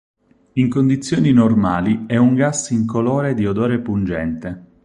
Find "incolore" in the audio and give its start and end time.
2.71-3.35